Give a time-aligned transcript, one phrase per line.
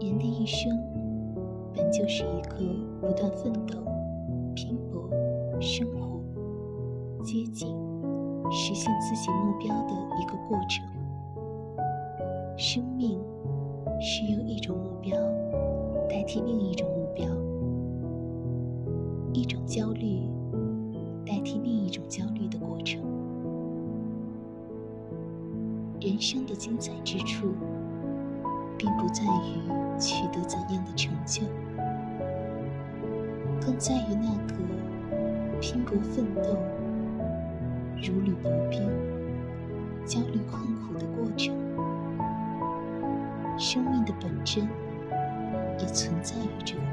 [0.00, 0.70] 人的一生，
[1.74, 2.56] 本就是一个
[3.00, 3.76] 不断奋斗、
[4.54, 5.10] 拼搏、
[5.60, 6.20] 生活、
[7.24, 7.68] 接近、
[8.50, 10.86] 实现自己目标的一个过程。
[12.56, 13.20] 生命
[14.00, 15.16] 是用一种目标
[16.08, 17.26] 代替另一种目标，
[19.32, 20.28] 一种焦虑
[21.26, 23.02] 代替另一种焦虑的过程。
[26.00, 27.48] 人生的精彩之处，
[28.78, 31.42] 并不在于取得怎样的成就，
[33.60, 34.54] 更在于那个
[35.60, 36.56] 拼搏奋斗、
[37.96, 38.88] 如履薄冰、
[40.06, 41.52] 焦虑困苦的过程。
[43.58, 44.68] 生命的本真，
[45.80, 46.87] 也存在于这个。